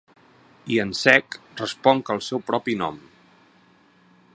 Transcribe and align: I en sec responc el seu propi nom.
I 0.75 0.79
en 0.83 0.93
sec 1.01 1.37
responc 1.61 2.11
el 2.15 2.25
seu 2.31 2.43
propi 2.51 2.79
nom. 2.83 2.99